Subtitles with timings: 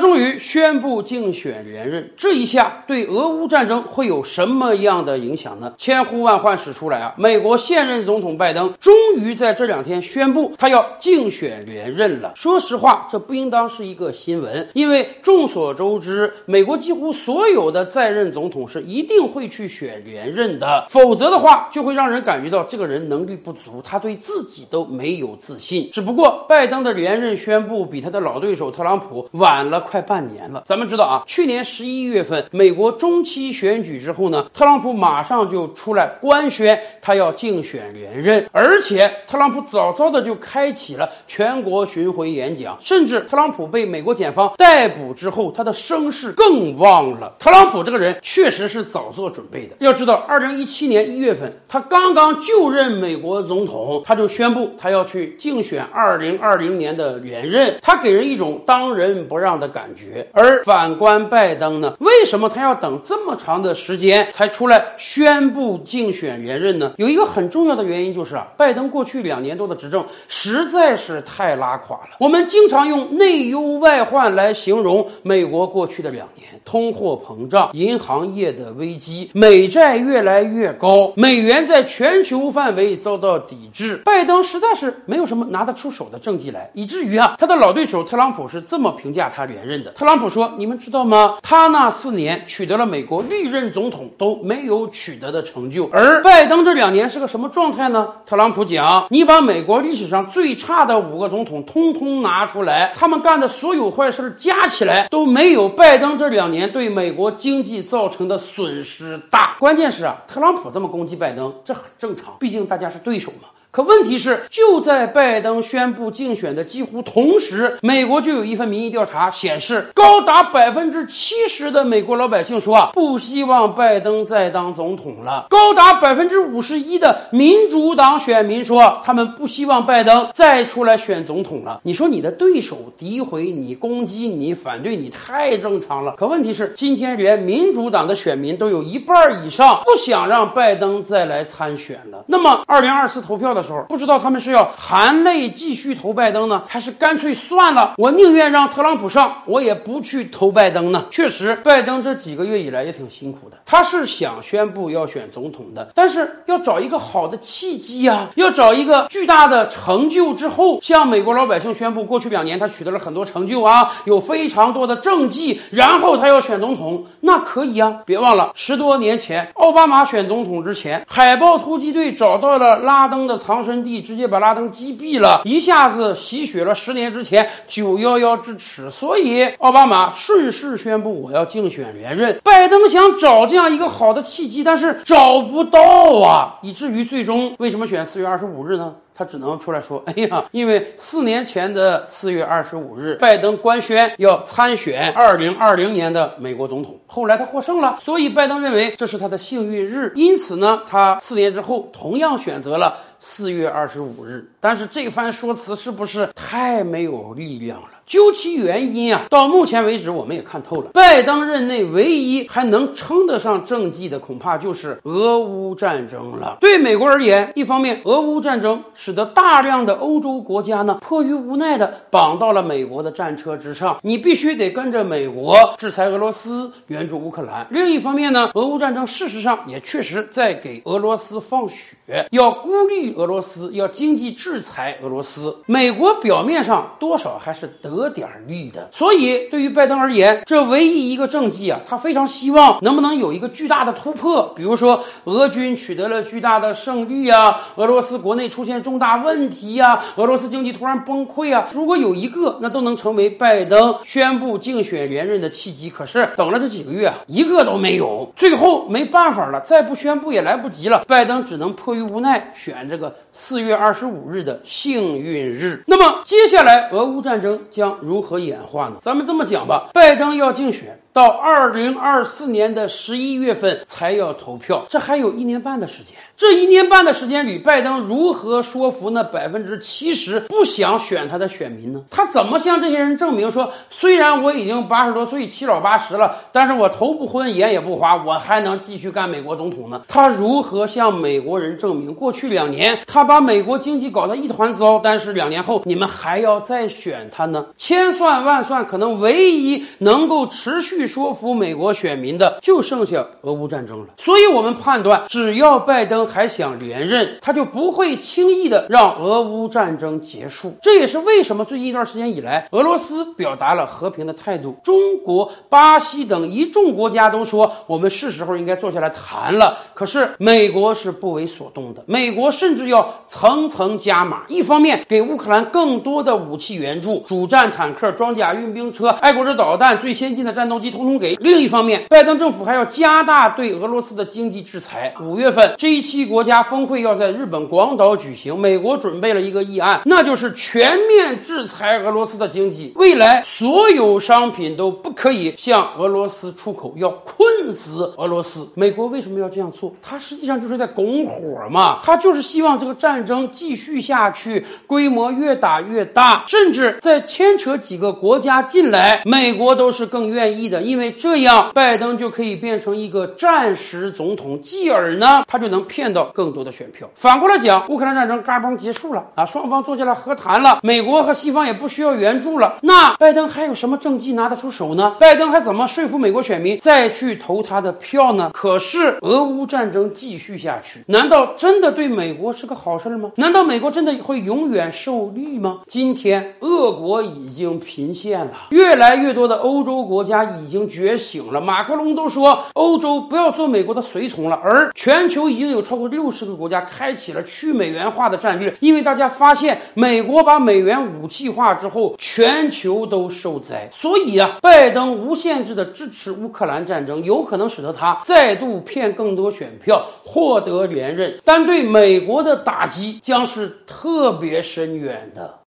[0.00, 5.74] 终于宣布竞选连任，这一下对俄乌战争会有什么样的影响呢？
[5.78, 7.14] 千呼万唤始出来啊！
[7.16, 12.32] 美国现任总统拜登终于在这两天宣布他要竞选连任了。
[12.34, 25.88] 说实话，这不应当是一个新闻，因为众所周知，美国几乎所有的在任总统是一定会去选连任的，否则的话就会让人感觉到这个人能力不足，他对自己都没有自信。
[25.92, 29.76] 只不过拜登的连任宣布比他的老对手特朗普晚了。
[29.86, 47.32] 快半年了，咱们知道啊，去年十一月份美国中期选举之后呢，特朗普马上就出来官宣他要竞选连任，而且特朗普早早的就开启了全国巡回演讲，甚至特朗普被美国检方逮捕之后，他的声势更旺了。
[47.38, 59.65] 特朗普这个人确实是早做准备的，要知道，二零一七年一月份他刚刚就任美国总统，他就宣布他要去竞选二零二零年的连任，他给人一种当仁不让的。
[59.68, 61.94] 感觉，而反观拜登呢？
[62.00, 66.92] 为什么他要等这么长的时间才出来宣布竞选连任呢？
[66.96, 72.16] 有一个很重要的原因就是啊，拜登过去两年多的执政实在是太拉垮了。
[72.18, 83.96] 我们经常用内忧外患来形容美国过去的两年：通货膨胀、银行业的危机、美债越来越高、美元在全球范围遭到抵制。
[84.04, 89.66] 拜登实在是没有什么拿得出手的政绩来，以至于啊，他的老对手特朗普是这么评价他的连。
[89.66, 91.38] 任的特朗普说：“你们知道吗？
[91.42, 95.90] 他那四年取得了美国历任总统都没有取得的成就。
[95.92, 98.08] 而拜登这两年是个什么状态呢？
[98.24, 109.56] 特朗普讲：你把美国历史上最差的五个总统通通拿出来，他们干的所有坏事加起来都没有拜登这两年对美国经济造成的损失大。
[109.58, 131.78] 关键是啊，特朗普这么攻击拜登，这很正常，毕竟大家是对手嘛。”可问题是，就在拜登宣布竞选的几乎同时，美国就有一份民意调查显示，高达百分之七十的美国老百姓说，不希望拜登再当总统了；高达百分之五十一的民主党选民说，他们不希望拜登再出来选总统了。
[131.82, 136.14] 你说你的对手诋毁你、攻击你、反对你，太正常了。
[136.16, 142.24] 可问题是，今天连民主党的选民都有一半以上不想让拜登再来参选了。
[142.26, 143.65] 那么，二零二四投票的。
[143.66, 151.04] 时候不知道他们是要含泪继续投拜登呢，还是干脆算了，我宁愿让特朗普上，我也不去投拜登呢。
[151.10, 153.56] 确实，拜登这几个月以来也挺辛苦的。
[153.66, 168.00] 他是想宣布要选总统的，但是要找一个好的契机呀，要找一个巨大的成就之后，向美国老百姓宣布，过去两年他取得了很多成就啊，有非常多的政绩，然后他要选总统，那可以啊。
[168.06, 173.66] 别忘了，十多年前奥巴马选总统之前，海豹突击队找到了拉登的藏。
[173.66, 182.40] 身地直接把拉登击毙了，一下子吸血了十年之前九幺幺之耻，所以奥巴马顺势宣布我要竞选连任。
[182.44, 185.80] 拜登想找这样一个好的契机，但是找不到
[186.20, 188.94] 啊，以至于最终为什么选四月二十五日呢？
[189.16, 204.46] 他只能出来说：“哎呀，因为四年前的四月二十五日，拜登官宣要参选二零二零年的美国总统，后来他获胜了，所以拜登认为这是他的幸运日，因此呢，他四年之后同样选择了四月二十五日。
[204.66, 216.58] 但是这番说辞是不是太没有力量了？”究其原因啊，到目前为止我们也看透了，拜登任内唯一还能称得上政绩的，恐怕就是俄乌战争了。
[216.60, 227.66] 对美国而言，一方面，俄乌战争使得大量的欧洲国家呢，迫于无奈的绑到了美国的战车之上，你必须得跟着美国制裁俄罗斯，援助乌克兰。
[227.70, 235.54] 另一方面呢，俄乌战争事实上也确实在给俄罗斯放血，要孤立俄罗斯，要经济制制裁俄罗斯。
[235.66, 238.06] 美国表面上多少还是得。
[238.16, 255.90] 点利的，所以对于拜登而言，这唯一一个政绩啊，他非常希望能不能有一个巨大的突破，比如说俄军取得了巨大的胜利啊，俄罗斯国内出现重大问题呀，俄罗斯经济突然崩溃啊，如果有一个，那都能成为拜登宣布竞选连任的契机。
[255.90, 265.84] 可是等了这几个月，一个都没有，最后没办法了，再不宣布也来不及了，拜登只能迫于无奈选这个四月二十五日的幸运日。
[265.86, 267.98] 那么接下来俄乌战争将。
[268.06, 268.98] 如何演化呢？
[269.02, 271.00] 咱们这么讲吧，拜登要竞选。
[271.12, 276.14] 到二零二四年的十一月份才要投票，这还有一年半的时间。
[276.36, 282.02] 这一年半的时间里，拜登如何说服那百分之七十不想选他的选民呢？
[282.10, 290.02] 他怎么向这些人证明说，虽然我已经八十多岁、七老八十了，但是我头不昏、眼也不花，我还能继续干美国总统呢？
[290.06, 297.66] 他如何向美国人证明，过去两年他把美国经济搞得一团糟，但是两年后你们还要再选他呢？
[297.76, 304.06] 千算万算，可能唯一能够持续说服美国选民的，就剩下俄乌战争了。
[304.16, 310.76] 所以，我们判断，只要拜登还想连任，他就不会轻易的让俄乌战争结束。
[310.82, 319.78] 这也是为什么最近一段时间以来，俄罗斯表达了和平的态度，中国、巴西等一众国家都说，我们是时候应该坐下来谈了。
[319.94, 335.14] 可是，美国是不为所动的，美国甚至要层层加加码，一方面给乌克兰更多的武器援助，主战坦克、装甲运兵车、爱国者导弹、最先进的战斗机，通通给；另一方面，拜登政府还要加大对俄罗斯的经济制裁。
[335.20, 348.66] 五月份，G7 国家峰会要在日本广岛举行，美国准备了一个议案，那就是全面制裁俄罗斯的经济，未来所有商品都不可以向俄罗斯出口，要困死俄罗斯。
[348.72, 349.92] 美国为什么要这样做？
[350.00, 367.08] 它实际上就是在拱火嘛，它就是希望这个战争继续下去，规模越打越大，甚至再牵扯几个国家进来，美国都是更愿意的，因为这样拜登就可以变成一个战时总统，继而呢，他就能骗到更多的选票。
[367.14, 375.16] 反过来讲，乌克兰战争嘎嘣结束了啊，双方坐下来和谈了，美国和西方也不需要援助了，那拜登还有什么政绩拿得出手呢？
[375.18, 378.50] 拜登还怎么说服美国选民再去投他的票呢？
[378.52, 383.30] 可是俄乌战争继续下去，难道真的对美国是个好事吗？
[383.36, 385.80] 难道美国真的会永远受利吗？
[385.86, 391.58] 今天俄国已经频现了，越来越多的欧洲国家已经觉醒了。
[391.62, 403.88] 马克龙都说欧洲不要做美国的随从了，而全球已经有超过六十个国家开启了去美元化的战略，因为大家发现美国把美元武器化之后，全球都受灾。
[403.90, 415.60] 所以啊，拜登无限制的支持乌克兰战争，有可能使得他再度骗更多选票，获得连任，但对美国的打击将是特别深远的。